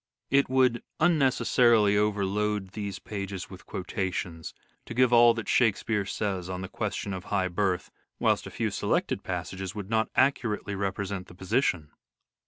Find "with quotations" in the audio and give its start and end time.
3.51-4.51